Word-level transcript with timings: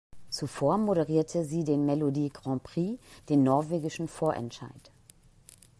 Zuvor 0.31 0.79
moderierte 0.79 1.45
sie 1.45 1.63
den 1.63 1.85
"Melodi 1.85 2.29
Grand 2.33 2.63
Prix", 2.63 2.99
den 3.29 3.43
norwegischen 3.43 4.07
Vorentscheid. 4.07 4.89